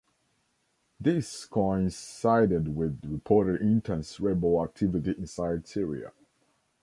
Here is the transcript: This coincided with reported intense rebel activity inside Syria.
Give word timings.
This 0.99 1.45
coincided 1.45 2.75
with 2.75 3.01
reported 3.05 3.61
intense 3.61 4.19
rebel 4.19 4.63
activity 4.63 5.11
inside 5.15 5.67
Syria. 5.67 6.11